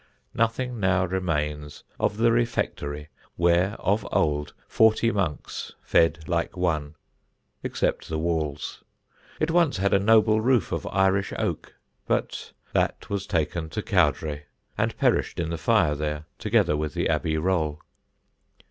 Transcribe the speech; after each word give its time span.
Nothing 0.33 0.79
now 0.79 1.05
remains 1.05 1.83
of 1.99 2.17
the 2.17 2.31
Refectory, 2.31 3.09
where, 3.35 3.75
of 3.77 4.03
old, 4.11 4.53
forty 4.67 5.11
monks 5.11 5.73
fed 5.83 6.27
like 6.27 6.57
one, 6.57 6.95
except 7.61 8.09
the 8.09 8.17
walls. 8.17 8.83
It 9.39 9.51
once 9.51 9.77
had 9.77 9.93
a 9.93 9.99
noble 9.99 10.41
roof 10.41 10.71
of 10.71 10.87
Irish 10.87 11.33
oak, 11.37 11.75
but 12.07 12.51
that 12.73 13.11
was 13.11 13.27
taken 13.27 13.69
to 13.69 13.83
Cowdray 13.83 14.45
and 14.75 14.97
perished 14.97 15.39
in 15.39 15.51
the 15.51 15.57
fire 15.59 15.93
there, 15.93 16.25
together 16.39 16.75
with 16.75 16.95
the 16.95 17.07
Abbey 17.07 17.37
roll. 17.37 17.79